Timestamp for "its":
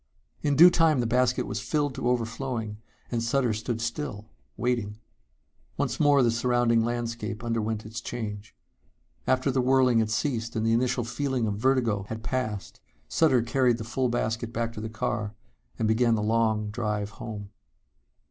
7.85-8.01